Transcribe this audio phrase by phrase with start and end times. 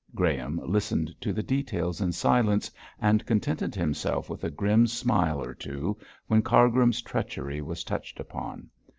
[0.15, 5.53] Graham listened to the details in silence, and contented himself with a grim smile or
[5.53, 8.71] two when Cargrim's treachery was touched upon.